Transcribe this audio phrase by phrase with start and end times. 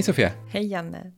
[0.00, 0.32] Hej Sofia!
[0.48, 1.12] Hej Janne!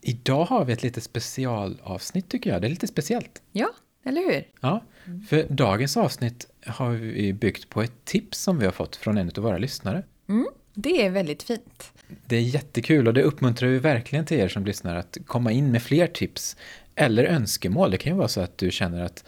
[0.00, 2.60] Idag har vi ett lite specialavsnitt tycker jag.
[2.60, 3.42] Det är lite speciellt.
[3.52, 3.68] Ja,
[4.04, 4.48] eller hur?
[4.60, 4.82] Ja,
[5.28, 9.30] för dagens avsnitt har vi byggt på ett tips som vi har fått från en
[9.36, 10.02] av våra lyssnare.
[10.28, 11.92] Mm, det är väldigt fint.
[12.26, 15.72] Det är jättekul och det uppmuntrar vi verkligen till er som lyssnar att komma in
[15.72, 16.56] med fler tips
[16.94, 17.90] eller önskemål.
[17.90, 19.24] Det kan ju vara så att du känner att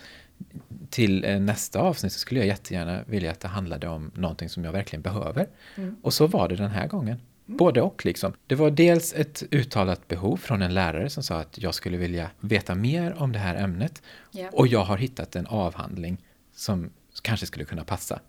[0.90, 4.64] till eh, nästa avsnitt så skulle jag jättegärna vilja att det handlade om någonting som
[4.64, 5.48] jag verkligen behöver.
[5.76, 5.96] Mm.
[6.02, 7.18] Och så var det den här gången.
[7.46, 8.32] Både och liksom.
[8.46, 12.30] Det var dels ett uttalat behov från en lärare som sa att jag skulle vilja
[12.40, 14.02] veta mer om det här ämnet.
[14.32, 14.54] Yeah.
[14.54, 16.90] Och jag har hittat en avhandling som
[17.22, 18.20] kanske skulle kunna passa.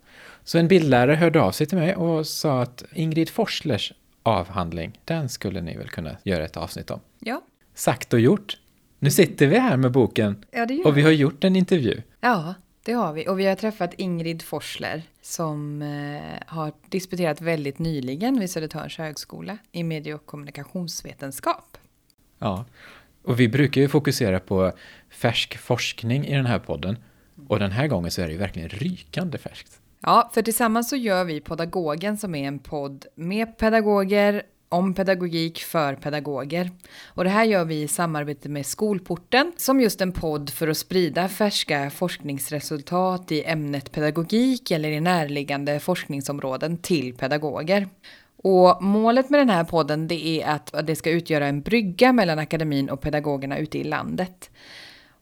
[0.44, 3.92] Så en bildlärare hörde av sig till mig och sa att Ingrid Forslers
[4.22, 7.00] avhandling, den skulle ni väl kunna göra ett avsnitt om.
[7.18, 7.42] Ja.
[7.74, 8.58] Sagt och gjort.
[8.98, 12.02] Nu sitter vi här med boken ja, och vi har gjort en intervju.
[12.20, 12.54] Ja,
[12.86, 13.28] det har vi.
[13.28, 19.58] Och vi har träffat Ingrid Forsler som eh, har disputerat väldigt nyligen vid Södertörns högskola
[19.72, 21.78] i medie och kommunikationsvetenskap.
[22.38, 22.64] Ja,
[23.22, 24.72] och vi brukar ju fokusera på
[25.10, 26.98] färsk forskning i den här podden.
[27.48, 29.80] Och den här gången så är det ju verkligen rykande färskt.
[30.00, 35.58] Ja, för tillsammans så gör vi Podagogen som är en podd med pedagoger om pedagogik
[35.58, 36.70] för pedagoger.
[37.06, 40.76] Och det här gör vi i samarbete med Skolporten som just en podd för att
[40.76, 47.88] sprida färska forskningsresultat i ämnet pedagogik eller i närliggande forskningsområden till pedagoger.
[48.36, 52.38] Och målet med den här podden det är att det ska utgöra en brygga mellan
[52.38, 54.50] akademin och pedagogerna ute i landet.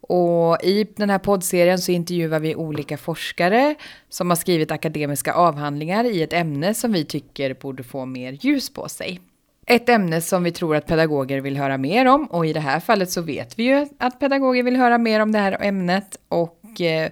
[0.01, 3.75] Och i den här poddserien så intervjuar vi olika forskare
[4.09, 8.73] som har skrivit akademiska avhandlingar i ett ämne som vi tycker borde få mer ljus
[8.73, 9.21] på sig.
[9.67, 12.81] Ett ämne som vi tror att pedagoger vill höra mer om och i det här
[12.81, 16.81] fallet så vet vi ju att pedagoger vill höra mer om det här ämnet och
[16.81, 17.11] eh,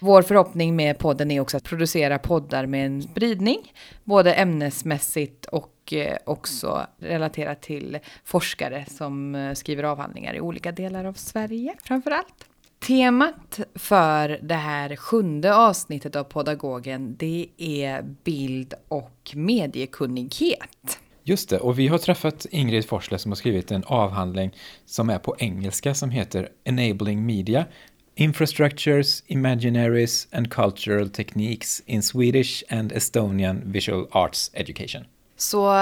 [0.00, 3.72] vår förhoppning med podden är också att producera poddar med en spridning,
[4.04, 11.04] både ämnesmässigt och eh, också relaterat till forskare som eh, skriver avhandlingar i olika delar
[11.04, 12.46] av Sverige framför allt.
[12.86, 20.98] Temat för det här sjunde avsnittet av Podagogen det är bild och mediekunnighet.
[21.24, 25.18] Just det, och vi har träffat Ingrid Forsler som har skrivit en avhandling som är
[25.18, 27.66] på engelska som heter Enabling Media
[28.14, 35.04] Infrastructures, Imaginaries and Cultural Techniques in Swedish and Estonian Visual Arts Education.
[35.36, 35.74] Så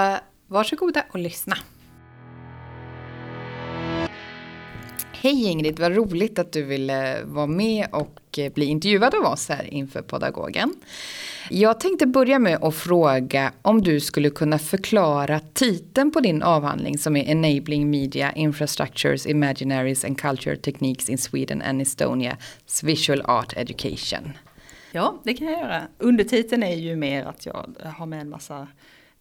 [0.47, 1.57] varsågoda och lyssna.
[5.23, 9.49] Hej Ingrid, vad roligt att du ville vara med och eh, bli intervjuad av oss
[9.49, 10.75] här inför Podagogen.
[11.49, 16.97] Jag tänkte börja med att fråga om du skulle kunna förklara titeln på din avhandling
[16.97, 22.37] som är Enabling Media, Infrastructures, Imaginaries and Culture Techniques in Sweden and Estonia,
[22.83, 24.31] Visual Art Education.
[24.91, 25.81] Ja, det kan jag göra.
[25.97, 28.67] Undertiteln är ju mer att jag har med en massa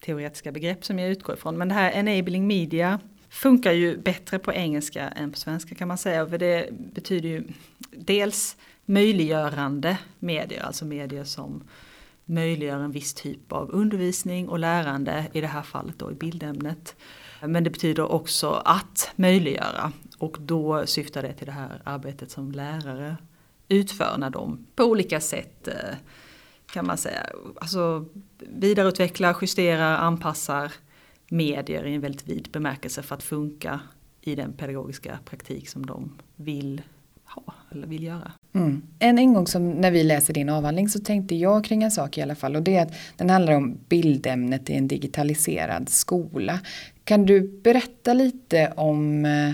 [0.04, 1.58] teoretiska begrepp som jag utgår ifrån.
[1.58, 3.00] Men det här Enabling Media
[3.30, 6.26] funkar ju bättre på engelska än på svenska kan man säga.
[6.26, 7.44] För det betyder ju
[7.90, 11.62] dels möjliggörande medier, alltså medier som
[12.24, 16.96] möjliggör en viss typ av undervisning och lärande, i det här fallet då i bildämnet.
[17.42, 22.52] Men det betyder också att möjliggöra och då syftar det till det här arbetet som
[22.52, 23.16] lärare
[23.68, 25.96] utför när de på olika sätt eh,
[26.72, 27.26] kan man säga,
[27.60, 28.04] alltså
[28.38, 30.72] vidareutvecklar, justerar, anpassar
[31.30, 33.80] medier i en väldigt vid bemärkelse för att funka
[34.20, 36.82] i den pedagogiska praktik som de vill
[37.24, 38.32] ha eller vill göra.
[38.52, 38.82] Mm.
[38.98, 42.18] En, en gång som när vi läser din avhandling så tänkte jag kring en sak
[42.18, 46.60] i alla fall och det är att den handlar om bildämnet i en digitaliserad skola.
[47.04, 49.52] Kan du berätta lite om eh,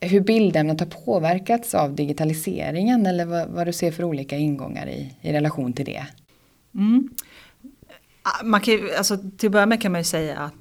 [0.00, 5.14] hur bildämnet har påverkats av digitaliseringen eller vad, vad du ser för olika ingångar i,
[5.20, 6.06] i relation till det?
[6.74, 7.08] Mm.
[8.22, 10.54] Ah, man kan, alltså, till att börja med kan man ju säga att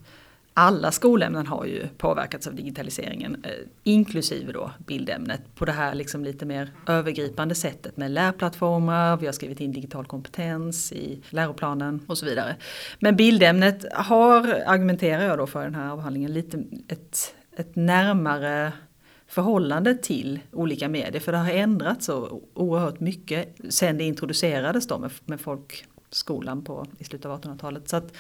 [0.60, 3.52] alla skolämnen har ju påverkats av digitaliseringen, eh,
[3.84, 9.34] inklusive då bildämnet, på det här liksom lite mer övergripande sättet med lärplattformar, vi har
[9.34, 12.56] skrivit in digital kompetens i läroplanen och så vidare.
[13.00, 18.72] Men bildämnet har, argumenterar jag då för den här avhandlingen, lite ett, ett närmare
[19.28, 24.98] förhållande till olika medier, för det har ändrats så oerhört mycket sen det introducerades då
[24.98, 27.90] med, med folkskolan på, i slutet av 1800-talet.
[27.90, 28.14] Så att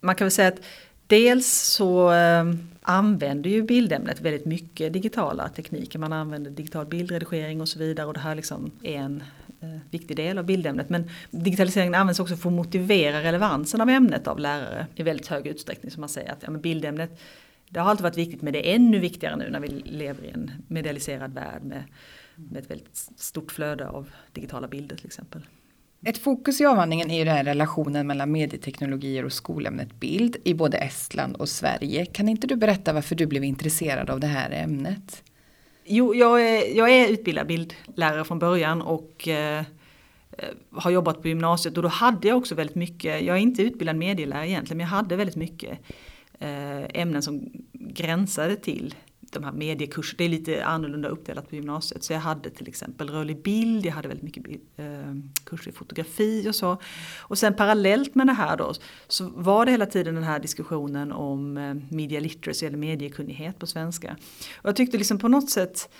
[0.00, 0.60] man kan väl säga att
[1.06, 5.98] Dels så ehm, använder ju bildämnet väldigt mycket digitala tekniker.
[5.98, 9.22] Man använder digital bildredigering och så vidare och det här liksom är en
[9.60, 10.88] eh, viktig del av bildämnet.
[10.88, 15.46] Men digitaliseringen används också för att motivera relevansen av ämnet av lärare i väldigt hög
[15.46, 15.90] utsträckning.
[15.90, 17.20] Som man säger att ja, men bildämnet
[17.68, 20.30] det har alltid varit viktigt men det är ännu viktigare nu när vi lever i
[20.30, 21.84] en medialiserad värld med,
[22.34, 25.42] med ett väldigt stort flöde av digitala bilder till exempel.
[26.06, 30.54] Ett fokus i avhandlingen är ju den här relationen mellan medieteknologier och skolämnet bild i
[30.54, 32.06] både Estland och Sverige.
[32.06, 35.22] Kan inte du berätta varför du blev intresserad av det här ämnet?
[35.84, 39.62] Jo, jag är, jag är utbildad bildlärare från början och eh,
[40.70, 43.96] har jobbat på gymnasiet och då hade jag också väldigt mycket, jag är inte utbildad
[43.96, 45.78] medielärare egentligen, men jag hade väldigt mycket
[46.38, 48.94] eh, ämnen som gränsade till
[49.34, 52.04] de här mediekurserna, det är lite annorlunda uppdelat på gymnasiet.
[52.04, 54.86] Så jag hade till exempel rörlig bild, jag hade väldigt mycket eh,
[55.44, 56.78] kurser i fotografi och så.
[57.20, 58.72] Och sen parallellt med det här då
[59.08, 63.66] så var det hela tiden den här diskussionen om eh, media literacy eller mediekunnighet på
[63.66, 64.16] svenska.
[64.56, 65.90] Och jag tyckte liksom på något sätt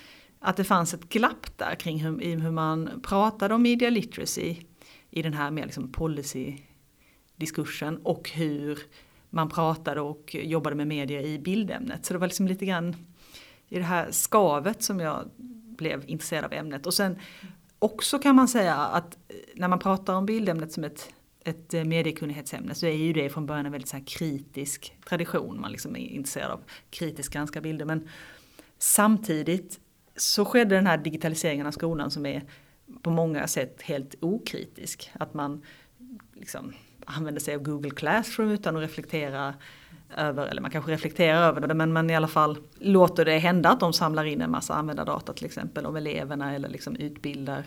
[0.40, 4.56] att det fanns ett glapp där kring hur, hur man pratade om media literacy
[5.10, 6.56] i den här mer liksom policy
[7.36, 8.78] diskursen och hur
[9.30, 12.04] man pratade och jobbade med media i bildämnet.
[12.04, 12.96] Så det var liksom lite grann
[13.74, 15.30] i det här skavet som jag
[15.76, 16.86] blev intresserad av ämnet.
[16.86, 17.18] Och sen
[17.78, 21.84] också kan man säga att eh, när man pratar om bildämnet som ett, ett eh,
[21.84, 25.60] mediekunnighetsämne så är ju det från början en väldigt så kritisk tradition.
[25.60, 26.60] Man liksom är intresserad av
[26.90, 27.84] kritiskt granska bilder.
[27.84, 28.08] Men
[28.78, 29.80] samtidigt
[30.16, 32.42] så skedde den här digitaliseringen av skolan som är
[33.02, 35.10] på många sätt helt okritisk.
[35.12, 35.62] Att man
[36.34, 36.72] liksom
[37.06, 39.54] använder sig av Google Classroom utan att reflektera
[40.16, 43.70] över, eller man kanske reflekterar över det, men man i alla fall låter det hända
[43.70, 47.64] att de samlar in en massa användardata till exempel om eleverna eller liksom utbildar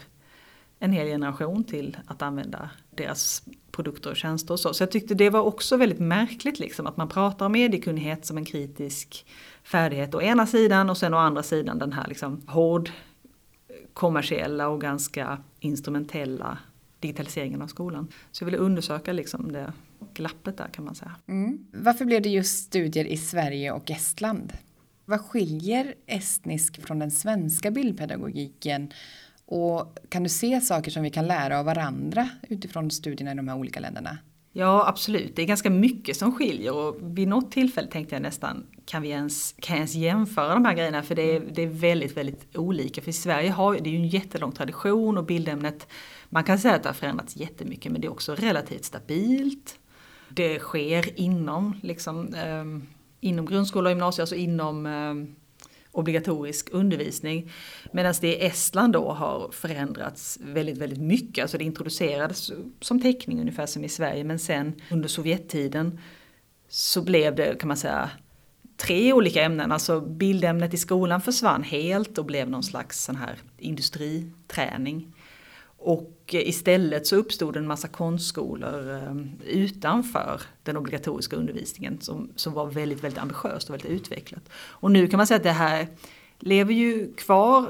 [0.80, 4.74] en hel generation till att använda deras produkter och tjänster och så.
[4.74, 8.38] Så jag tyckte det var också väldigt märkligt liksom att man pratar om mediekunnighet som
[8.38, 9.26] en kritisk
[9.64, 12.92] färdighet å ena sidan och sen å andra sidan den här liksom hård
[13.94, 16.58] kommersiella och ganska instrumentella
[17.00, 18.08] digitaliseringen av skolan.
[18.32, 19.74] Så jag ville undersöka liksom det
[20.14, 21.16] glappet där kan man säga.
[21.28, 21.66] Mm.
[21.74, 24.54] Varför blev det just studier i Sverige och Estland?
[25.06, 28.92] Vad skiljer estnisk från den svenska bildpedagogiken?
[29.46, 33.48] Och kan du se saker som vi kan lära av varandra utifrån studierna i de
[33.48, 34.18] här olika länderna?
[34.52, 38.66] Ja absolut, det är ganska mycket som skiljer och vid något tillfälle tänkte jag nästan
[38.86, 41.68] kan vi ens, kan jag ens jämföra de här grejerna för det är, det är
[41.68, 43.02] väldigt väldigt olika.
[43.02, 45.88] För i Sverige har det är ju en jättelång tradition och bildämnet
[46.30, 49.80] man kan säga att det har förändrats jättemycket men det är också relativt stabilt.
[50.38, 52.66] Det sker inom, liksom, eh,
[53.20, 55.14] inom grundskola och gymnasium, alltså inom eh,
[55.92, 57.52] obligatorisk undervisning.
[57.92, 61.42] Medan det i Estland då har förändrats väldigt, väldigt mycket.
[61.42, 62.52] Alltså det introducerades
[62.82, 66.00] som teckning ungefär som i Sverige men sen under Sovjettiden
[66.70, 68.10] så blev det kan man säga
[68.78, 69.72] tre olika ämnen.
[69.72, 75.14] Alltså bildämnet i skolan försvann helt och blev någon slags sån här industriträning.
[75.78, 82.66] Och istället så uppstod en massa konstskolor ehm, utanför den obligatoriska undervisningen som, som var
[82.66, 84.50] väldigt, väldigt ambitiöst och väldigt utvecklat.
[84.54, 85.88] Och nu kan man säga att det här
[86.40, 87.70] lever ju kvar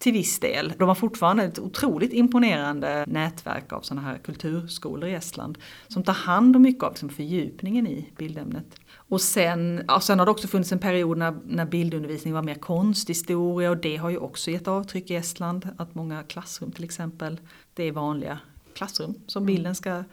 [0.00, 0.72] till viss del.
[0.78, 5.58] De har fortfarande ett otroligt imponerande nätverk av sådana här kulturskolor i Estland
[5.88, 8.80] som tar hand om mycket av liksom fördjupningen i bildämnet.
[8.94, 12.54] Och sen, ja, sen har det också funnits en period när, när bildundervisning var mer
[12.54, 15.68] konsthistoria och det har ju också gett avtryck i Estland.
[15.76, 17.40] Att många klassrum till exempel,
[17.74, 18.38] det är vanliga
[18.74, 19.54] klassrum som mm.
[19.54, 20.04] bilden ska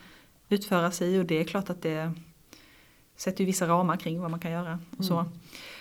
[0.49, 2.13] utföras i och det är klart att det
[3.15, 4.79] sätter ju vissa ramar kring vad man kan göra.
[4.97, 5.19] Och, så.
[5.19, 5.31] Mm.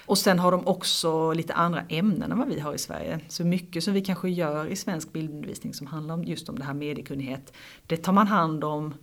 [0.07, 3.21] Och sen har de också lite andra ämnen än vad vi har i Sverige.
[3.29, 6.65] Så mycket som vi kanske gör i svensk bildundervisning som handlar om just om det
[6.65, 7.53] här mediekunnighet.
[7.87, 8.95] Det tar man hand om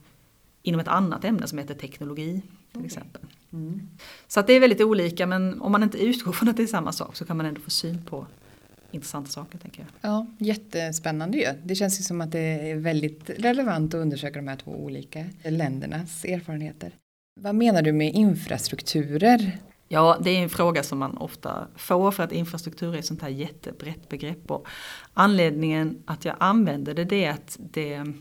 [0.62, 2.42] inom ett annat ämne som heter teknologi
[2.72, 2.86] till okay.
[2.86, 3.22] exempel.
[3.54, 3.90] Mm.
[4.28, 6.68] Så att det är väldigt olika men om man inte utgår från att det är
[6.68, 8.28] samma sak så kan man ändå få syn på
[8.92, 10.12] intressanta saker tänker jag.
[10.12, 11.46] Ja, jättespännande ju.
[11.64, 15.26] Det känns ju som att det är väldigt relevant att undersöka de här två olika
[15.44, 16.92] ländernas erfarenheter.
[17.40, 19.60] Vad menar du med infrastrukturer?
[19.94, 23.22] Ja, det är en fråga som man ofta får för att infrastruktur är ett sånt
[23.22, 24.52] här jättebrett begrepp.
[24.52, 24.68] Och
[25.14, 28.14] anledningen att jag använder det, det är att det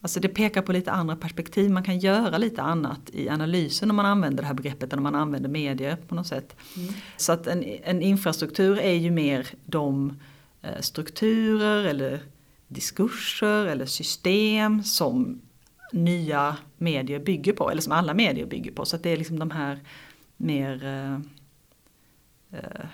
[0.00, 3.96] Alltså det pekar på lite andra perspektiv, man kan göra lite annat i analysen om
[3.96, 6.56] man använder det här begreppet än om man använder medier på något sätt.
[6.76, 6.94] Mm.
[7.16, 10.18] Så att en, en, infrastruktur är ju mer de
[10.62, 12.20] eh, strukturer eller
[12.68, 15.40] diskurser eller system som
[15.92, 18.84] nya medier bygger på, eller som alla medier bygger på.
[18.84, 19.78] Så att det är liksom de här
[20.42, 21.14] mer, eh,
[22.60, 22.86] eh,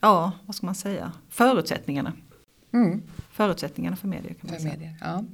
[0.00, 2.12] ja vad ska man säga, förutsättningarna.
[2.72, 3.02] Mm.
[3.30, 4.72] Förutsättningarna för medier kan man för säga.
[4.72, 5.24] Medier, ja.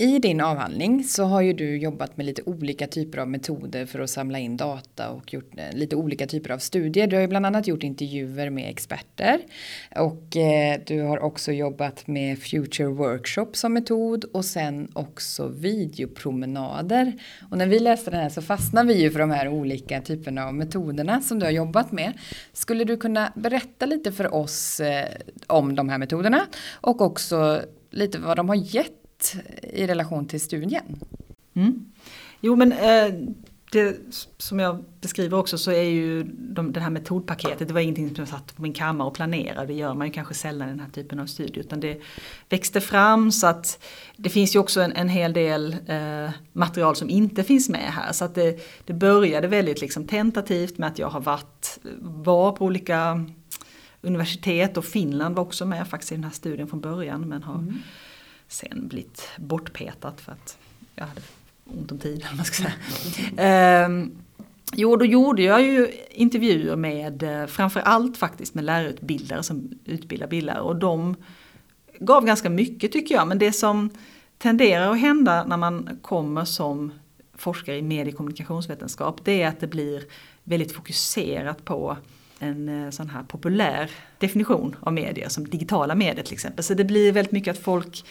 [0.00, 4.00] I din avhandling så har ju du jobbat med lite olika typer av metoder för
[4.00, 7.06] att samla in data och gjort eh, lite olika typer av studier.
[7.06, 9.40] Du har ju bland annat gjort intervjuer med experter
[9.96, 17.12] och eh, du har också jobbat med Future Workshop som metod och sen också videopromenader.
[17.50, 20.46] Och när vi läste den här så fastnade vi ju för de här olika typerna
[20.46, 22.12] av metoderna som du har jobbat med.
[22.52, 25.08] Skulle du kunna berätta lite för oss eh,
[25.46, 26.46] om de här metoderna
[26.80, 30.84] och också lite vad de har gett sett i relation till studien?
[31.54, 31.92] Mm.
[32.40, 33.14] Jo men eh,
[33.72, 33.96] det
[34.38, 38.16] som jag beskriver också så är ju de, det här metodpaketet, det var ingenting som
[38.18, 40.80] jag satt på min kammare och planerade, det gör man ju kanske sällan i den
[40.80, 42.00] här typen av studier, utan det
[42.48, 43.84] växte fram så att
[44.16, 48.12] det finns ju också en, en hel del eh, material som inte finns med här.
[48.12, 52.64] Så att det, det började väldigt liksom tentativt med att jag har varit, var på
[52.64, 53.26] olika
[54.02, 57.54] universitet och Finland var också med faktiskt i den här studien från början men har
[57.54, 57.78] mm.
[58.50, 60.58] Sen blivit bortpetat för att
[60.94, 61.20] jag hade
[61.64, 62.26] ont om tid.
[62.36, 63.84] Man ska säga.
[63.84, 64.12] Mm.
[64.72, 70.60] jo, då gjorde jag ju intervjuer med eh, framförallt faktiskt med lärarutbildare som utbildar bildare
[70.60, 71.16] och de
[71.98, 73.28] gav ganska mycket tycker jag.
[73.28, 73.90] Men det som
[74.38, 76.92] tenderar att hända när man kommer som
[77.34, 80.04] forskare i medie och kommunikationsvetenskap det är att det blir
[80.44, 81.96] väldigt fokuserat på
[82.38, 86.64] en eh, sån här populär definition av medier som digitala medier till exempel.
[86.64, 88.04] Så det blir väldigt mycket att folk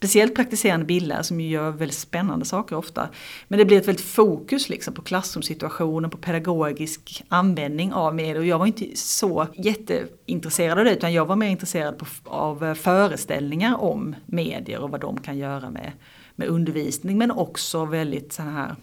[0.00, 3.08] Speciellt praktiserande bildlärare som ju gör väldigt spännande saker ofta.
[3.48, 8.38] Men det blir ett väldigt fokus liksom på klassrumssituationen, på pedagogisk användning av medier.
[8.38, 12.64] Och jag var inte så jätteintresserad av det utan jag var mer intresserad på, av
[12.64, 15.92] eh, föreställningar om medier och vad de kan göra med,
[16.36, 17.18] med undervisning.
[17.18, 18.76] Men också väldigt så här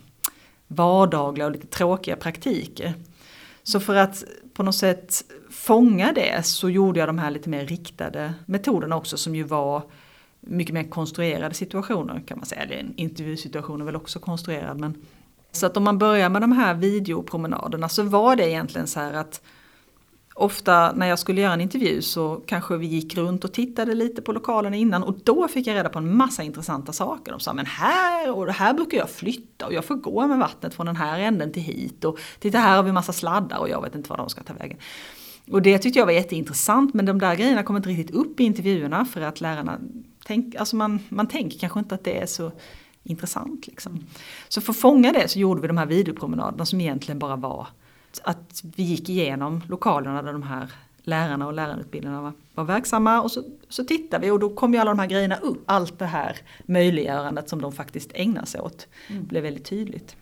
[0.68, 2.94] vardagliga och lite tråkiga praktiker.
[3.64, 7.66] Så för att på något sätt fånga det så gjorde jag de här lite mer
[7.66, 9.84] riktade metoderna också som ju var
[10.48, 12.62] mycket mer konstruerade situationer kan man säga.
[12.62, 14.80] Eller en intervjusituation är väl också konstruerad.
[14.80, 14.96] Men,
[15.52, 19.14] så att om man börjar med de här videopromenaderna så var det egentligen så här
[19.14, 19.42] att
[20.38, 24.22] ofta när jag skulle göra en intervju så kanske vi gick runt och tittade lite
[24.22, 27.32] på lokalen innan och då fick jag reda på en massa intressanta saker.
[27.32, 30.74] De sa men här och här brukar jag flytta och jag får gå med vattnet
[30.74, 33.82] från den här änden till hit och titta här har vi massa sladdar och jag
[33.82, 34.78] vet inte var de ska ta vägen.
[35.52, 38.44] Och det tyckte jag var jätteintressant men de där grejerna kom inte riktigt upp i
[38.44, 39.80] intervjuerna för att lärarna
[40.28, 42.52] tänk, alltså man, man tänker kanske inte att det är så
[43.04, 43.68] intressant.
[43.68, 44.06] Liksom.
[44.48, 47.68] Så för att fånga det så gjorde vi de här videopromenaderna som egentligen bara var
[48.24, 53.32] att vi gick igenom lokalerna där de här lärarna och lärarutbildarna var, var verksamma och
[53.32, 55.64] så, så tittade vi och då kom ju alla de här grejerna upp.
[55.66, 59.26] Allt det här möjliggörandet som de faktiskt ägnar sig åt mm.
[59.26, 60.16] blev väldigt tydligt.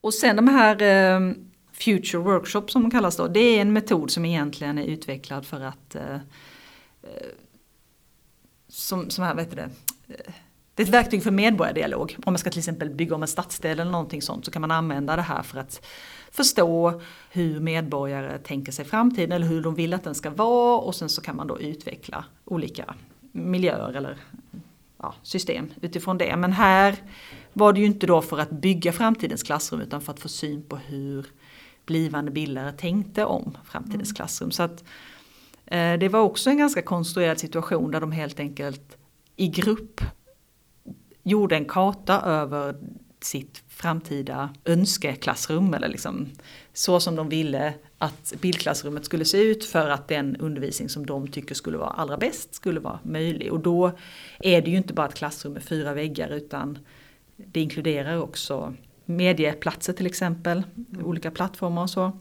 [0.00, 1.32] Och sen de här eh,
[1.72, 5.60] Future Workshop som de kallas då, det är en metod som egentligen är utvecklad för
[5.60, 6.20] att eh, eh
[8.76, 9.70] som, som här, vet du det,
[10.74, 12.16] det är ett verktyg för medborgardialog.
[12.24, 14.70] Om man ska till exempel bygga om en stadsdel eller någonting sånt så kan man
[14.70, 15.86] använda det här för att
[16.30, 20.94] förstå hur medborgare tänker sig framtiden eller hur de vill att den ska vara och
[20.94, 22.94] sen så kan man då utveckla olika
[23.32, 24.16] miljöer eller
[24.98, 26.36] ja, system utifrån det.
[26.36, 26.96] Men här
[27.52, 30.62] var det ju inte då för att bygga framtidens klassrum utan för att få syn
[30.62, 31.26] på hur
[31.86, 34.14] blivande bildare tänkte om framtidens mm.
[34.14, 34.50] klassrum.
[34.50, 34.84] Så att
[35.66, 38.96] Eh, det var också en ganska konstruerad situation där de helt enkelt
[39.36, 40.00] i grupp
[41.22, 42.76] gjorde en karta över
[43.20, 46.28] sitt framtida önskeklassrum eller liksom
[46.72, 51.28] så som de ville att bildklassrummet skulle se ut för att den undervisning som de
[51.28, 53.52] tycker skulle vara allra bäst skulle vara möjlig.
[53.52, 53.92] Och då
[54.38, 56.78] är det ju inte bara ett klassrum med fyra väggar utan
[57.36, 61.06] det inkluderar också medieplatser till exempel, mm.
[61.06, 62.12] olika plattformar och så.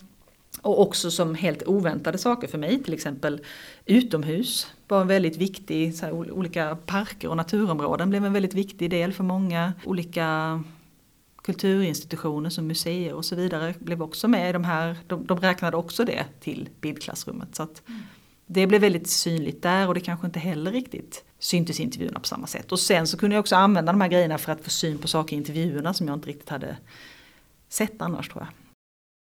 [0.66, 3.42] Och också som helt oväntade saker för mig, till exempel
[3.86, 8.90] utomhus var en väldigt viktig, så här, olika parker och naturområden blev en väldigt viktig
[8.90, 9.74] del för många.
[9.86, 10.64] Olika
[11.44, 15.78] kulturinstitutioner som museer och så vidare blev också med i de här, de, de räknade
[15.78, 17.56] också det till bildklassrummet.
[17.56, 18.02] Så att mm.
[18.46, 22.28] Det blev väldigt synligt där och det kanske inte heller riktigt syntes i intervjuerna på
[22.28, 22.72] samma sätt.
[22.72, 25.08] Och sen så kunde jag också använda de här grejerna för att få syn på
[25.08, 26.78] saker i intervjuerna som jag inte riktigt hade
[27.70, 28.65] sett annars tror jag.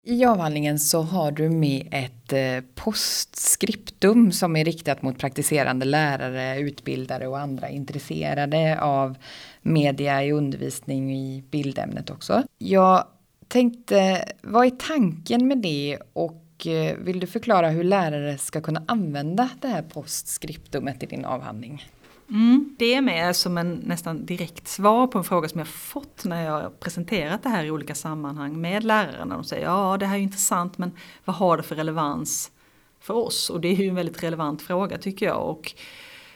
[0.09, 6.59] I avhandlingen så har du med ett eh, postskriptum som är riktat mot praktiserande lärare,
[6.59, 9.17] utbildare och andra intresserade av
[9.61, 12.43] media i undervisning i bildämnet också.
[12.57, 13.07] Jag
[13.47, 18.83] tänkte, vad är tanken med det och eh, vill du förklara hur lärare ska kunna
[18.87, 21.85] använda det här postskriptumet i din avhandling?
[22.29, 26.25] Mm, det är med som en nästan direkt svar på en fråga som jag fått
[26.25, 29.35] när jag presenterat det här i olika sammanhang med lärarna.
[29.35, 30.91] De säger ja det här är intressant men
[31.25, 32.51] vad har det för relevans
[32.99, 33.49] för oss?
[33.49, 35.49] Och det är ju en väldigt relevant fråga tycker jag.
[35.49, 35.73] Och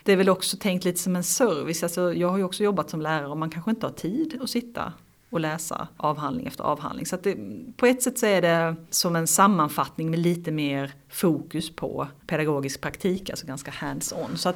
[0.03, 1.83] det är väl också tänkt lite som en service.
[1.83, 4.49] Alltså, jag har ju också jobbat som lärare och man kanske inte har tid att
[4.49, 4.93] sitta
[5.31, 7.05] och läsa avhandling efter avhandling.
[7.05, 7.37] Så det,
[7.77, 12.81] på ett sätt så är det som en sammanfattning med lite mer fokus på pedagogisk
[12.81, 14.37] praktik, alltså ganska hands-on.
[14.37, 14.55] Så att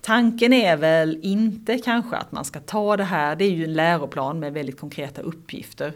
[0.00, 3.74] tanken är väl inte kanske att man ska ta det här, det är ju en
[3.74, 5.92] läroplan med väldigt konkreta uppgifter.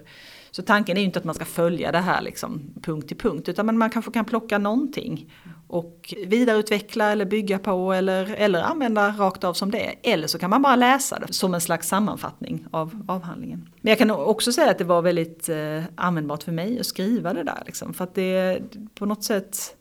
[0.50, 3.48] Så tanken är ju inte att man ska följa det här liksom punkt till punkt
[3.48, 5.32] utan man kanske kan plocka någonting
[5.70, 9.94] och vidareutveckla eller bygga på eller, eller använda rakt av som det är.
[10.02, 13.68] Eller så kan man bara läsa det som en slags sammanfattning av avhandlingen.
[13.80, 17.32] Men jag kan också säga att det var väldigt eh, användbart för mig att skriva
[17.32, 17.62] det där.
[17.66, 18.60] Liksom, för att det
[18.94, 19.76] på något sätt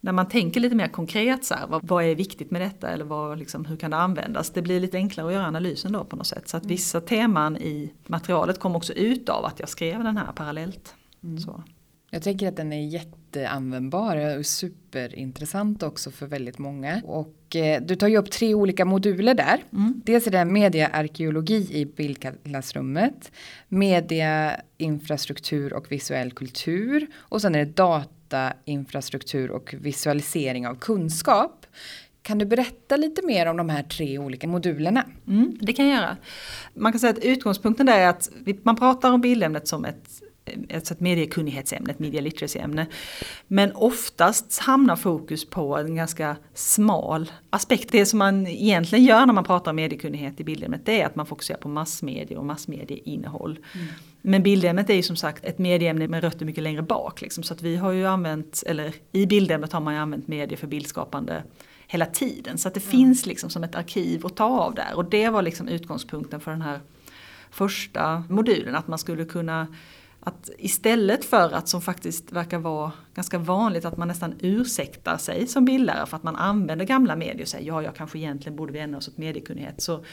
[0.00, 3.04] när man tänker lite mer konkret så här, vad, vad är viktigt med detta eller
[3.04, 4.50] vad, liksom, hur kan det användas?
[4.50, 6.48] Det blir lite enklare att göra analysen då på något sätt.
[6.48, 6.68] Så att mm.
[6.68, 10.94] vissa teman i materialet kom också ut av att jag skrev den här parallellt.
[11.22, 11.38] Mm.
[11.38, 11.62] Så.
[12.16, 17.02] Jag tänker att den är jätteanvändbar och superintressant också för väldigt många.
[17.04, 19.62] Och eh, du tar ju upp tre olika moduler där.
[19.72, 20.02] Mm.
[20.04, 23.32] Dels är det mediaarkeologi i bildklassrummet,
[23.68, 31.66] mediainfrastruktur och visuell kultur och sen är det data, infrastruktur och visualisering av kunskap.
[32.22, 35.04] Kan du berätta lite mer om de här tre olika modulerna?
[35.26, 36.16] Mm, det kan jag göra.
[36.74, 38.30] Man kan säga att utgångspunkten är att
[38.62, 40.22] man pratar om bildämnet som ett
[40.74, 42.86] alltså ett mediekunnighetsämne, ett media literacy-ämne.
[43.46, 47.92] Men oftast hamnar fokus på en ganska smal aspekt.
[47.92, 51.16] Det som man egentligen gör när man pratar om mediekunnighet i bildämnet det är att
[51.16, 53.58] man fokuserar på massmedier och massmedieinnehåll.
[53.74, 53.86] Mm.
[54.22, 57.20] Men bildämnet är ju som sagt ett medieämne med rötter mycket längre bak.
[57.20, 57.42] Liksom.
[57.42, 60.66] Så att vi har ju använt, eller i bildämnet har man ju använt medier för
[60.66, 61.42] bildskapande
[61.86, 62.58] hela tiden.
[62.58, 62.90] Så att det mm.
[62.90, 64.94] finns liksom som ett arkiv att ta av där.
[64.94, 66.80] Och det var liksom utgångspunkten för den här
[67.50, 68.74] första modulen.
[68.74, 69.66] Att man skulle kunna
[70.26, 75.46] att istället för att som faktiskt verkar vara ganska vanligt att man nästan ursäktar sig
[75.46, 78.72] som bildlärare för att man använder gamla medier och säger ja, jag kanske egentligen borde
[78.72, 79.82] vända oss åt mediekunnighet.
[79.82, 80.04] Så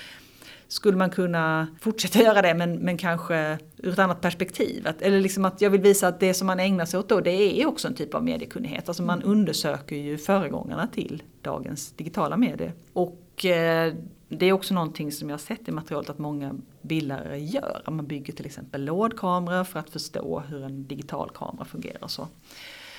[0.67, 4.87] skulle man kunna fortsätta göra det men, men kanske ur ett annat perspektiv.
[4.87, 7.19] Att, eller liksom att jag vill visa att det som man ägnar sig åt då
[7.19, 8.87] det är också en typ av mediekunnighet.
[8.87, 12.73] Alltså man undersöker ju föregångarna till dagens digitala medier.
[12.93, 13.93] Och eh,
[14.33, 17.83] det är också någonting som jag har sett i materialet att många bildare gör.
[17.87, 22.03] Man bygger till exempel lådkameror för att förstå hur en digital kamera fungerar.
[22.03, 22.27] Och, så.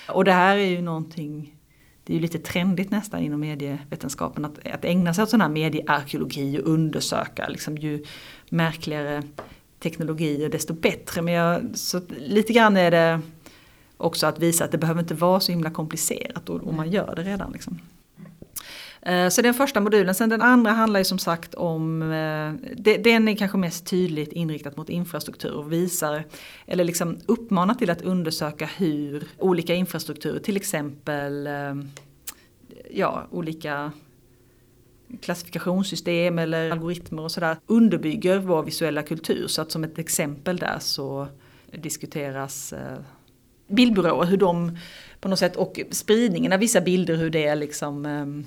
[0.09, 1.55] och det här är ju någonting,
[2.03, 5.49] det är ju lite trendigt nästan inom medievetenskapen att, att ägna sig åt sån här
[5.49, 7.47] mediearkeologi och undersöka.
[7.47, 8.05] Liksom ju
[8.49, 9.23] märkligare
[9.79, 11.21] teknologier desto bättre.
[11.21, 13.21] Men jag, så lite grann är det
[13.97, 17.15] också att visa att det behöver inte vara så himla komplicerat och, och man gör
[17.15, 17.51] det redan.
[17.51, 17.79] Liksom.
[19.05, 23.27] Eh, så den första modulen, sen den andra handlar ju som sagt om, eh, den
[23.27, 26.23] är kanske mest tydligt inriktad mot infrastruktur och visar,
[26.65, 31.75] eller liksom uppmanar till att undersöka hur olika infrastrukturer, till exempel eh,
[32.91, 33.91] ja, olika
[35.21, 39.47] klassifikationssystem eller algoritmer och sådär underbygger vår visuella kultur.
[39.47, 41.27] Så att som ett exempel där så
[41.71, 42.73] diskuteras
[43.67, 44.77] bildbyråer, hur de
[45.19, 48.45] på något sätt och spridningen av vissa bilder, hur det är liksom ehm,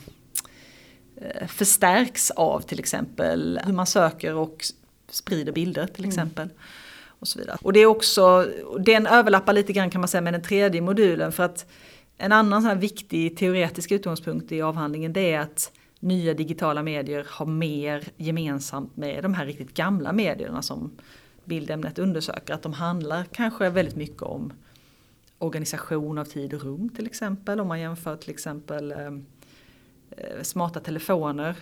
[1.47, 4.65] förstärks av till exempel hur man söker och
[5.11, 6.09] sprider bilder till mm.
[6.09, 6.45] exempel.
[6.45, 6.57] Mm.
[7.21, 7.57] Och så vidare.
[7.63, 8.47] Och det är också,
[8.81, 11.67] den överlappar lite grann kan man säga med den tredje modulen för att
[12.17, 17.47] en annan sån viktig teoretisk utgångspunkt i avhandlingen det är att nya digitala medier har
[17.47, 20.91] mer gemensamt med de här riktigt gamla medierna som
[21.45, 22.55] bildämnet undersöker.
[22.55, 24.53] Att de handlar kanske väldigt mycket om
[25.39, 27.61] organisation av tid och rum till exempel.
[27.61, 29.11] Om man jämför till exempel eh, Eh,
[30.43, 31.57] smarta telefoner,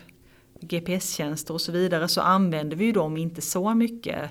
[0.60, 4.30] GPS-tjänster och så vidare så använder vi ju dem inte så mycket.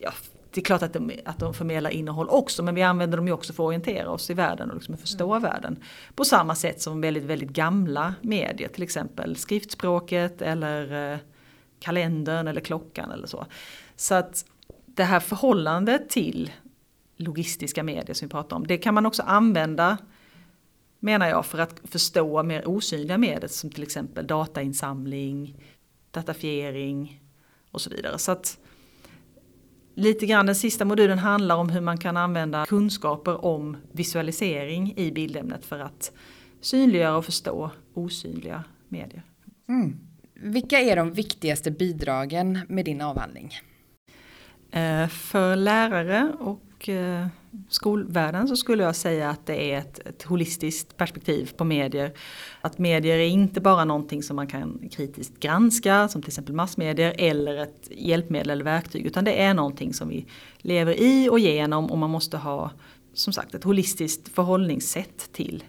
[0.00, 0.12] Ja,
[0.50, 3.32] det är klart att de, att de förmedlar innehåll också men vi använder dem ju
[3.32, 5.42] också för att orientera oss i världen och liksom förstå mm.
[5.42, 5.82] världen.
[6.14, 11.18] På samma sätt som väldigt, väldigt gamla medier, till exempel skriftspråket eller eh,
[11.80, 13.46] kalendern eller klockan eller så.
[13.96, 14.44] Så att
[14.86, 16.52] det här förhållandet till
[17.16, 19.98] logistiska medier som vi pratar om, det kan man också använda
[21.00, 25.56] menar jag, för att förstå mer osynliga medel som till exempel datainsamling,
[26.10, 27.22] datafiering
[27.70, 28.18] och så vidare.
[28.18, 28.58] Så att
[29.94, 35.12] lite grann den sista modulen handlar om hur man kan använda kunskaper om visualisering i
[35.12, 36.12] bildämnet för att
[36.60, 39.22] synliggöra och förstå osynliga medier.
[39.68, 39.96] Mm.
[40.34, 43.54] Vilka är de viktigaste bidragen med din avhandling?
[44.70, 47.26] Eh, för lärare och eh,
[47.68, 52.12] skolvärlden så skulle jag säga att det är ett, ett, holistiskt perspektiv på medier.
[52.60, 57.14] Att medier är inte bara någonting som man kan kritiskt granska som till exempel massmedier
[57.18, 60.26] eller ett hjälpmedel eller verktyg utan det är någonting som vi
[60.58, 62.70] lever i och genom och man måste ha
[63.14, 65.64] som sagt ett holistiskt förhållningssätt till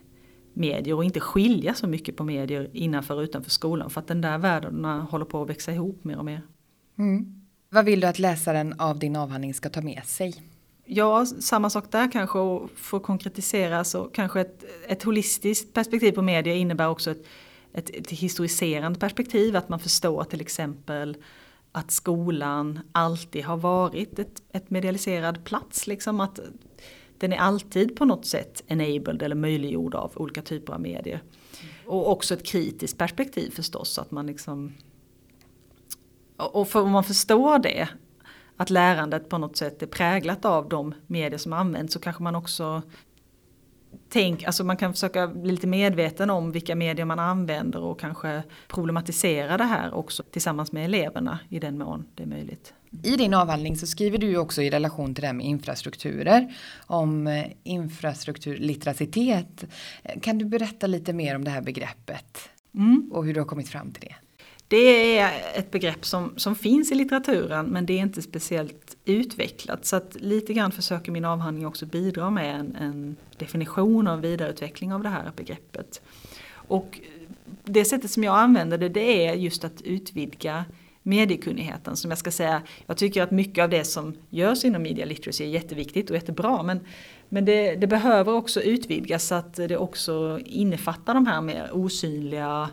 [0.54, 4.22] medier och inte skilja så mycket på medier innanför och utanför skolan för att den
[4.22, 6.42] där världen håller på att växa ihop mer och mer.
[6.98, 7.42] Mm.
[7.70, 10.51] Vad vill du att läsaren av din avhandling ska ta med sig?
[10.86, 16.12] Ja, samma sak där kanske och för att konkretisera så kanske ett, ett holistiskt perspektiv
[16.12, 17.26] på media innebär också ett,
[17.74, 19.56] ett, ett historiserande perspektiv.
[19.56, 21.18] Att man förstår till exempel
[21.72, 25.88] att skolan alltid har varit ett, ett medialiserad plats.
[25.88, 26.40] Liksom att
[27.18, 31.22] den är alltid på något sätt enabled eller möjliggjord av olika typer av medier.
[31.86, 34.00] Och också ett kritiskt perspektiv förstås.
[34.00, 34.74] Att man liksom,
[36.38, 37.90] och för, om man förstår det,
[38.62, 42.36] att lärandet på något sätt är präglat av de medier som används så kanske man
[42.36, 42.82] också
[44.10, 48.44] tänk, alltså man kan försöka bli lite medveten om vilka medier man använder och kanske
[48.68, 52.74] problematisera det här också tillsammans med eleverna i den mån det är möjligt.
[53.04, 56.56] I din avhandling så skriver du också i relation till det här med infrastrukturer
[56.88, 59.66] om eh, infrastrukturlitteracitet.
[60.22, 63.12] Kan du berätta lite mer om det här begreppet mm.
[63.14, 64.16] och hur du har kommit fram till det?
[64.72, 69.86] Det är ett begrepp som, som finns i litteraturen men det är inte speciellt utvecklat.
[69.86, 74.94] Så att lite grann försöker min avhandling också bidra med en, en definition och vidareutveckling
[74.94, 76.02] av det här begreppet.
[76.54, 77.00] Och
[77.64, 80.66] det sättet som jag använder det, det är just att utvidga
[81.04, 82.62] mediekunnigheten som jag ska säga.
[82.86, 86.64] Jag tycker att mycket av det som görs inom media literacy är jätteviktigt och jättebra
[86.64, 86.80] men,
[87.30, 92.70] men det, det behöver också utvidgas så att det också innefattar de här mer osynliga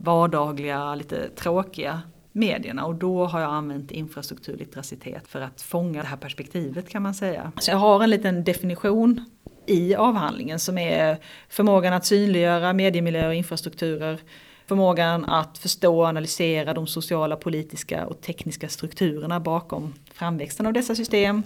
[0.00, 6.16] vardagliga, lite tråkiga medierna och då har jag använt infrastrukturlitteracitet för att fånga det här
[6.16, 7.52] perspektivet kan man säga.
[7.60, 9.24] Så jag har en liten definition
[9.66, 14.20] i avhandlingen som är förmågan att synliggöra mediemiljöer och infrastrukturer,
[14.66, 20.94] förmågan att förstå och analysera de sociala, politiska och tekniska strukturerna bakom framväxten av dessa
[20.94, 21.42] system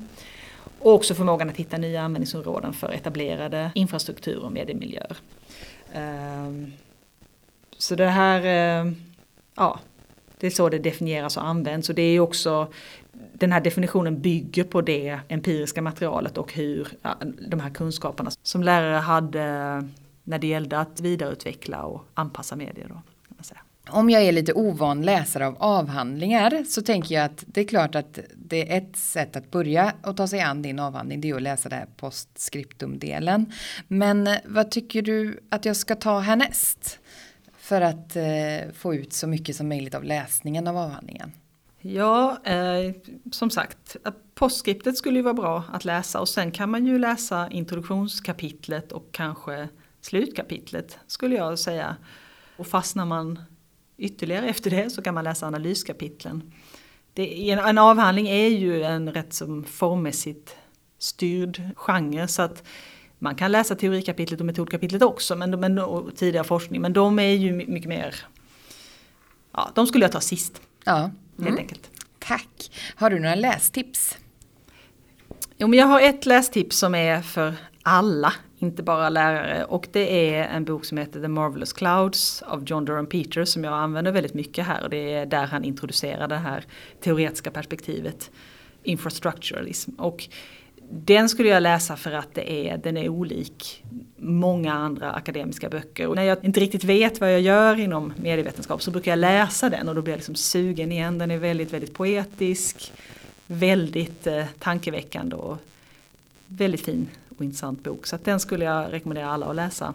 [0.79, 5.17] och också förmågan att hitta nya användningsområden för etablerade infrastrukturer och mediemiljöer.
[5.93, 6.73] Ehm,
[7.85, 8.93] så det här, eh,
[9.55, 9.81] ja,
[10.41, 12.73] det är så det definieras och används och det är också
[13.33, 16.89] den här definitionen bygger på det empiriska materialet och hur
[17.49, 19.43] de här kunskaperna som lärare hade
[20.23, 22.87] när det gällde att vidareutveckla och anpassa medier.
[22.89, 23.03] Då,
[23.89, 27.95] Om jag är lite ovan läsare av avhandlingar så tänker jag att det är klart
[27.95, 31.35] att det är ett sätt att börja och ta sig an din avhandling, det är
[31.35, 33.53] att läsa det här postskriptumdelen.
[33.89, 37.01] Men vad tycker du att jag ska ta härnäst?
[37.65, 41.33] För att eh, få ut så mycket som möjligt av läsningen av avhandlingen?
[41.81, 42.95] Ja, eh,
[43.33, 43.97] som sagt,
[44.35, 49.09] postskriptet skulle ju vara bra att läsa och sen kan man ju läsa introduktionskapitlet och
[49.13, 49.69] kanske
[50.01, 51.97] slutkapitlet skulle jag säga.
[52.57, 53.41] Och fastnar man
[53.97, 56.53] ytterligare efter det så kan man läsa analyskapitlen.
[57.13, 60.57] Det, en avhandling är ju en rätt som formmässigt
[60.99, 62.63] styrd genre så att
[63.19, 67.33] man kan läsa teorikapitlet och metodkapitlet också, men, men, och tidigare forskning, men de är
[67.33, 68.15] ju mycket mer,
[69.53, 70.61] ja, de skulle jag ta sist.
[70.85, 71.11] Ja.
[71.39, 71.59] Helt mm.
[71.59, 71.91] enkelt.
[72.19, 72.71] Tack.
[72.97, 74.19] Har du några lästips?
[75.59, 79.65] Jo, men jag har ett lästips som är för alla, inte bara lärare.
[79.65, 83.65] Och det är en bok som heter The Marvelous Clouds av John Durham Peters som
[83.65, 84.83] jag använder väldigt mycket här.
[84.83, 86.65] Och det är där han introducerar det här
[87.01, 88.31] teoretiska perspektivet,
[88.83, 89.91] infrastructuralism.
[89.91, 90.29] Och
[90.91, 93.85] den skulle jag läsa för att det är, den är olik
[94.17, 96.07] många andra akademiska böcker.
[96.07, 99.71] Och när jag inte riktigt vet vad jag gör inom medievetenskap så brukar jag läsa
[99.71, 101.19] den och då blir jag liksom sugen igen.
[101.19, 102.93] Den är väldigt, väldigt poetisk,
[103.47, 105.59] väldigt eh, tankeväckande och
[106.47, 108.07] väldigt fin och intressant bok.
[108.07, 109.95] Så den skulle jag rekommendera alla att läsa.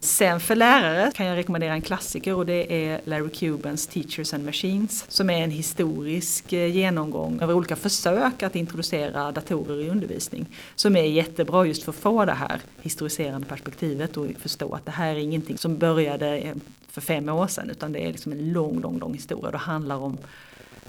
[0.00, 4.44] Sen för lärare kan jag rekommendera en klassiker och det är Larry Cubans Teachers and
[4.44, 10.46] Machines som är en historisk eh, genomgång över olika försök att introducera datorer i undervisning.
[10.74, 14.92] Som är jättebra just för att få det här historiserande perspektivet och förstå att det
[14.92, 16.54] här är ingenting som började eh,
[16.88, 19.50] för fem år sedan utan det är liksom en lång, lång, lång historia.
[19.50, 20.18] Det handlar om,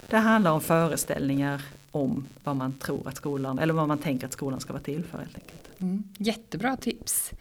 [0.09, 1.61] det handlar om föreställningar
[1.91, 5.03] om vad man tror att skolan, eller vad man tänker att skolan ska vara till
[5.03, 5.81] för helt enkelt.
[5.81, 7.31] Mm, jättebra tips.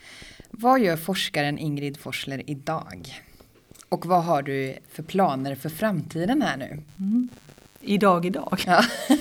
[0.58, 3.22] Vad gör forskaren Ingrid Forsler idag?
[3.88, 6.78] Och vad har du för planer för framtiden här nu?
[6.98, 7.28] Mm.
[7.80, 8.62] Idag, idag.
[8.66, 8.84] Ja.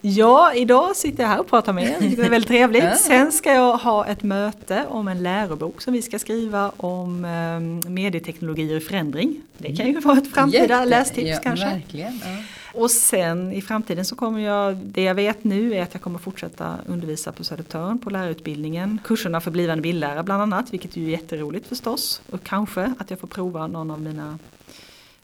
[0.00, 2.98] ja, idag sitter jag här och pratar med er, det är väldigt trevligt.
[2.98, 7.90] Sen ska jag ha ett möte om en lärobok som vi ska skriva om eh,
[7.90, 9.42] medieteknologier i förändring.
[9.58, 11.66] Det kan ju vara ett framtida Jätte, lästips ja, kanske.
[11.66, 12.42] Verkligen, ja.
[12.74, 16.18] Och sen i framtiden så kommer jag, det jag vet nu är att jag kommer
[16.18, 18.98] fortsätta undervisa på Södertörn på lärarutbildningen.
[19.04, 22.22] Kurserna för blivande bildlärare bland annat, vilket är ju jätteroligt förstås.
[22.30, 24.38] Och kanske att jag får prova någon av mina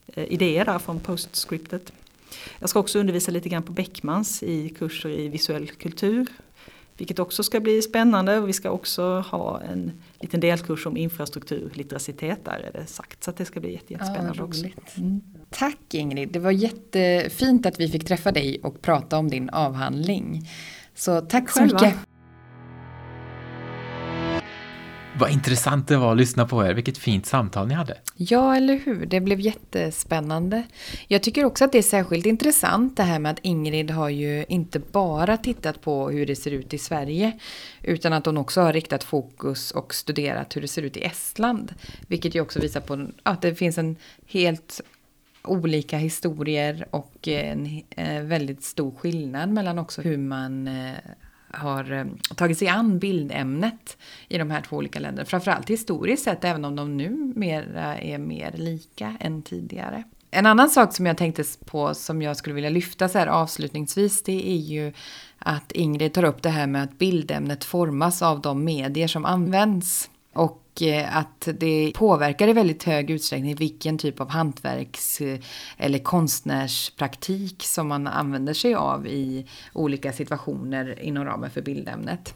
[0.06, 1.92] eh, idéer där från postscriptet.
[2.58, 6.26] Jag ska också undervisa lite grann på Beckmans i kurser i visuell kultur.
[6.96, 12.44] Vilket också ska bli spännande och vi ska också ha en liten delkurs om infrastrukturlitteracitet
[12.44, 13.24] där är det sagt.
[13.24, 14.66] Så det ska bli jättespännande ja, också.
[14.96, 15.20] Mm.
[15.50, 20.48] Tack Ingrid, det var jättefint att vi fick träffa dig och prata om din avhandling.
[20.94, 21.94] Så tack så mycket.
[25.18, 26.74] Vad intressant det var att lyssna på er.
[26.74, 27.98] Vilket fint samtal ni hade.
[28.16, 29.06] Ja, eller hur?
[29.06, 30.62] Det blev jättespännande.
[31.08, 34.44] Jag tycker också att det är särskilt intressant det här med att Ingrid har ju
[34.48, 37.38] inte bara tittat på hur det ser ut i Sverige.
[37.82, 41.74] Utan att hon också har riktat fokus och studerat hur det ser ut i Estland.
[42.06, 44.80] Vilket ju också visar på att det finns en helt
[45.44, 50.94] olika historier och en eh, väldigt stor skillnad mellan också hur man eh,
[51.50, 52.04] har eh,
[52.36, 53.98] tagit sig an bildämnet
[54.28, 55.26] i de här två olika länderna.
[55.26, 60.04] Framförallt historiskt sett, även om de numera är mer lika än tidigare.
[60.30, 64.22] En annan sak som jag tänkte på som jag skulle vilja lyfta så här avslutningsvis,
[64.22, 64.92] det är ju
[65.38, 70.10] att Ingrid tar upp det här med att bildämnet formas av de medier som används.
[70.32, 75.38] Och och eh, att det påverkar i väldigt hög utsträckning vilken typ av hantverks eh,
[75.76, 82.34] eller konstnärspraktik som man använder sig av i olika situationer inom ramen för bildämnet.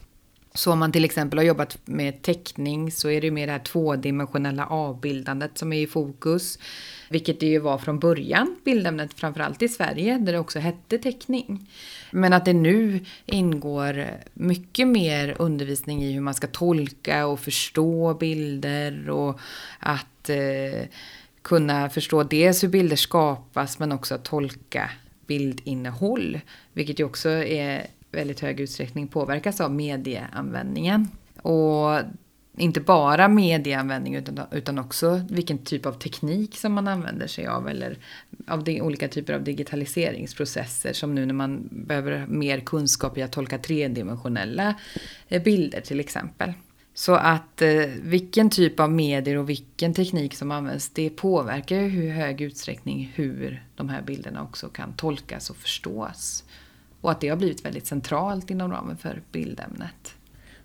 [0.57, 3.59] Så om man till exempel har jobbat med teckning så är det mer det här
[3.59, 6.59] tvådimensionella avbildandet som är i fokus.
[7.09, 11.71] Vilket det ju var från början, bildämnet framförallt i Sverige där det också hette teckning.
[12.11, 18.15] Men att det nu ingår mycket mer undervisning i hur man ska tolka och förstå
[18.15, 19.41] bilder och
[19.79, 20.89] att eh,
[21.43, 24.91] kunna förstå dels hur bilder skapas men också att tolka
[25.27, 26.41] bildinnehåll.
[26.73, 31.09] Vilket ju också är väldigt hög utsträckning påverkas av medieanvändningen.
[31.43, 32.01] Och
[32.57, 37.69] inte bara medieanvändning utan, utan också vilken typ av teknik som man använder sig av
[37.69, 37.99] eller
[38.47, 43.33] av de olika typer av digitaliseringsprocesser som nu när man behöver mer kunskap i att
[43.33, 44.75] tolka tredimensionella
[45.29, 46.53] eh, bilder till exempel.
[46.95, 51.89] Så att eh, vilken typ av medier och vilken teknik som används det påverkar ju
[51.89, 56.45] hur hög utsträckning hur de här bilderna också kan tolkas och förstås.
[57.05, 60.15] Och att det har blivit väldigt centralt inom ramen för bildämnet.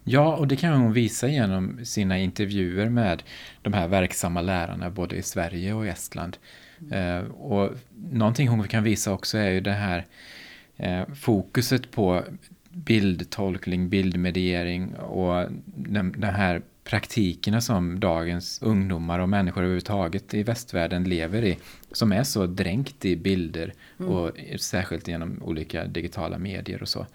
[0.04, 3.24] Ja, och det kan hon visa genom sina intervjuer med
[3.62, 6.38] de här verksamma lärarna både i Sverige och i Estland.
[6.82, 7.18] Mm.
[7.18, 7.72] Eh, och
[8.12, 10.06] någonting hon kan visa också är ju det här
[10.78, 12.24] eh, fokuset på
[12.70, 21.44] bildtolkning, bildmediering och den, här praktikerna som dagens ungdomar och människor överhuvudtaget i västvärlden lever
[21.44, 21.58] i.
[21.92, 24.12] Som är så dränkt i bilder mm.
[24.12, 27.06] och särskilt genom olika digitala medier och så.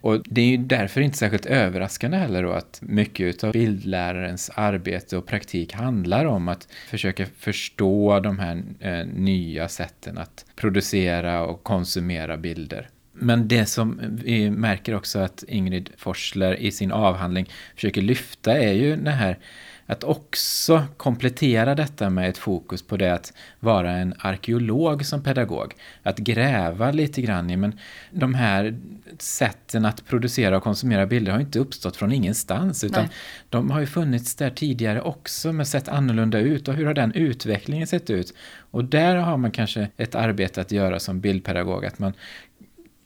[0.00, 5.16] Och det är ju därför inte särskilt överraskande heller då att mycket av bildlärarens arbete
[5.16, 11.62] och praktik handlar om att försöka förstå de här eh, nya sätten att producera och
[11.62, 12.88] konsumera bilder.
[13.18, 18.72] Men det som vi märker också att Ingrid Forsler i sin avhandling försöker lyfta är
[18.72, 19.38] ju det här
[19.86, 25.74] att också komplettera detta med ett fokus på det att vara en arkeolog som pedagog.
[26.02, 27.78] Att gräva lite grann i, men
[28.10, 28.78] de här
[29.18, 33.12] sätten att producera och konsumera bilder har inte uppstått från ingenstans, utan Nej.
[33.48, 36.68] de har ju funnits där tidigare också, men sett annorlunda ut.
[36.68, 38.34] Och hur har den utvecklingen sett ut?
[38.70, 42.12] Och där har man kanske ett arbete att göra som bildpedagog, att man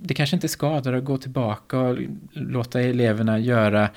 [0.02, 1.98] det kanske inte skadar att gå tillbaka och
[2.32, 3.88] låta eleverna göra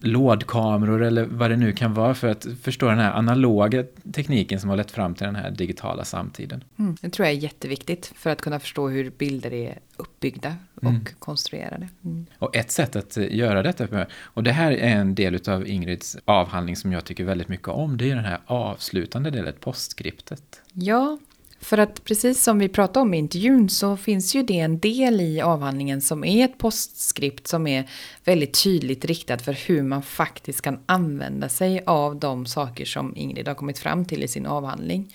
[0.00, 4.70] lådkameror eller vad det nu kan vara för att förstå den här analoga tekniken som
[4.70, 6.64] har lett fram till den här digitala samtiden.
[6.78, 10.84] Mm, det tror jag är jätteviktigt för att kunna förstå hur bilder är uppbyggda och
[10.84, 11.04] mm.
[11.18, 11.88] konstruerade.
[12.04, 12.26] Mm.
[12.38, 16.76] Och ett sätt att göra detta, och det här är en del av Ingrids avhandling
[16.76, 20.62] som jag tycker väldigt mycket om, det är den här avslutande delen, postskriptet.
[20.72, 21.18] Ja,
[21.64, 25.20] för att precis som vi pratade om i intervjun så finns ju det en del
[25.20, 27.90] i avhandlingen som är ett postskript som är
[28.24, 33.48] väldigt tydligt riktat för hur man faktiskt kan använda sig av de saker som Ingrid
[33.48, 35.14] har kommit fram till i sin avhandling.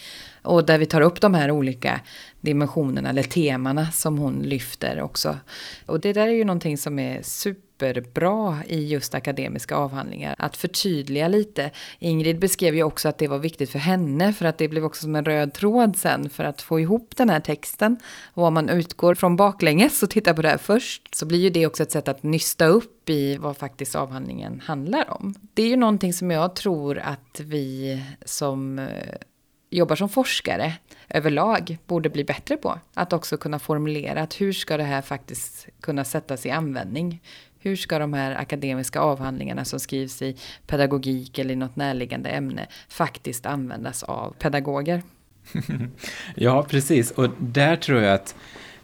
[0.49, 2.01] Och där vi tar upp de här olika
[2.41, 5.37] dimensionerna eller temana som hon lyfter också.
[5.85, 10.35] Och det där är ju någonting som är superbra i just akademiska avhandlingar.
[10.37, 11.71] Att förtydliga lite.
[11.99, 15.01] Ingrid beskrev ju också att det var viktigt för henne för att det blev också
[15.01, 17.97] som en röd tråd sen för att få ihop den här texten.
[18.33, 21.49] Och om man utgår från baklänges och tittar på det här först så blir ju
[21.49, 25.35] det också ett sätt att nysta upp i vad faktiskt avhandlingen handlar om.
[25.53, 28.87] Det är ju någonting som jag tror att vi som eh,
[29.69, 30.73] jobbar som forskare
[31.09, 32.79] överlag borde bli bättre på.
[32.93, 37.21] Att också kunna formulera att hur ska det här faktiskt kunna sättas i användning?
[37.59, 42.67] Hur ska de här akademiska avhandlingarna som skrivs i pedagogik eller i något närliggande ämne
[42.87, 45.03] faktiskt användas av pedagoger?
[46.35, 47.11] ja, precis.
[47.11, 48.35] Och där tror jag att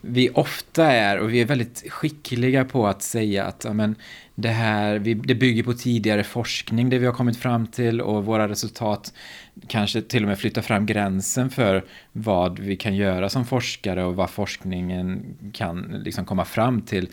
[0.01, 3.95] vi ofta är, och vi är väldigt skickliga på att säga att ja, men,
[4.35, 8.25] det här vi, det bygger på tidigare forskning, det vi har kommit fram till och
[8.25, 9.13] våra resultat
[9.67, 14.15] kanske till och med flyttar fram gränsen för vad vi kan göra som forskare och
[14.15, 17.09] vad forskningen kan liksom komma fram till.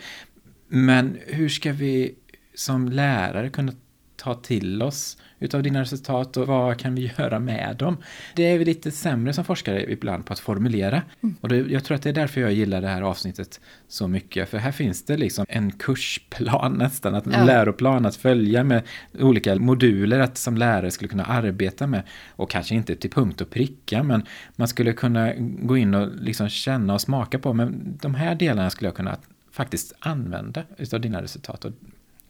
[0.67, 2.15] Men hur ska vi
[2.55, 3.73] som lärare kunna
[4.15, 7.97] ta till oss utav dina resultat och vad kan vi göra med dem?
[8.35, 11.01] Det är vi lite sämre som forskare ibland på att formulera.
[11.23, 11.35] Mm.
[11.41, 14.49] Och det, jag tror att det är därför jag gillar det här avsnittet så mycket.
[14.49, 17.43] För här finns det liksom en kursplan nästan, att, en ja.
[17.43, 18.83] läroplan att följa med
[19.19, 22.03] olika moduler att som lärare skulle kunna arbeta med.
[22.29, 24.25] Och kanske inte till punkt och pricka, men
[24.55, 27.53] man skulle kunna gå in och liksom känna och smaka på.
[27.53, 29.17] Men de här delarna skulle jag kunna
[29.51, 31.65] faktiskt använda utav dina resultat.
[31.65, 31.71] Och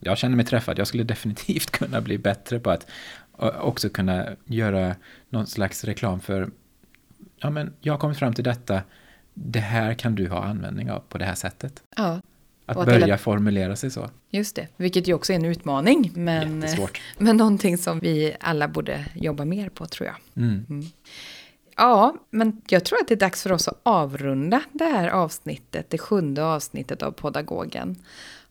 [0.05, 0.79] jag känner mig träffad.
[0.79, 2.87] Jag skulle definitivt kunna bli bättre på att
[3.61, 4.95] också kunna göra
[5.29, 6.49] någon slags reklam för
[7.37, 8.81] ja men jag har kommit fram till detta,
[9.33, 11.83] det här kan du ha användning av på det här sättet.
[11.97, 12.21] Ja.
[12.65, 13.17] Att, att börja alla...
[13.17, 14.09] formulera sig så.
[14.29, 16.11] Just det, vilket ju också är en utmaning.
[16.15, 16.65] Men,
[17.17, 20.43] men någonting som vi alla borde jobba mer på tror jag.
[20.43, 20.65] Mm.
[20.69, 20.85] Mm.
[21.77, 25.89] Ja, men jag tror att det är dags för oss att avrunda det här avsnittet,
[25.89, 27.95] det sjunde avsnittet av Podagogen.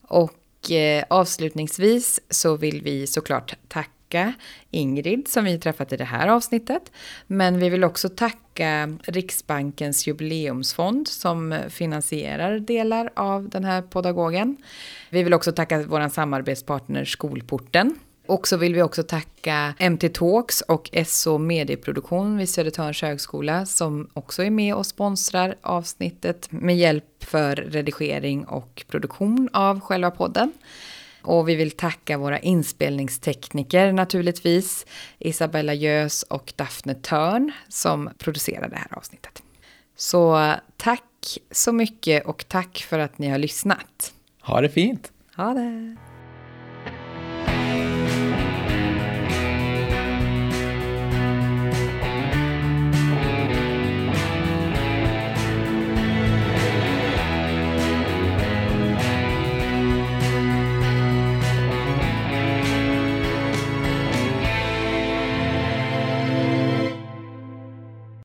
[0.02, 4.33] Och Eh, avslutningsvis så vill vi såklart tacka
[4.70, 6.92] Ingrid som vi träffat i det här avsnittet.
[7.27, 14.57] Men vi vill också tacka Riksbankens jubileumsfond som finansierar delar av den här pedagogen.
[15.11, 17.94] Vi vill också tacka vår samarbetspartner Skolporten
[18.32, 24.10] och så vill vi också tacka MT Talks och SO Medieproduktion vid Södertörns högskola som
[24.12, 30.52] också är med och sponsrar avsnittet med hjälp för redigering och produktion av själva podden.
[31.22, 34.86] Och vi vill tacka våra inspelningstekniker naturligtvis,
[35.18, 39.42] Isabella Gös och Daphne Törn som producerar det här avsnittet.
[39.96, 44.12] Så tack så mycket och tack för att ni har lyssnat.
[44.40, 45.12] Ha det fint!
[45.36, 46.12] Ha det!